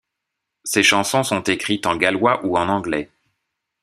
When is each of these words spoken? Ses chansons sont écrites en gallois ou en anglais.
Ses 0.63 0.81
chansons 0.81 1.21
sont 1.23 1.43
écrites 1.43 1.85
en 1.85 1.95
gallois 1.95 2.43
ou 2.43 2.57
en 2.57 2.69
anglais. 2.69 3.11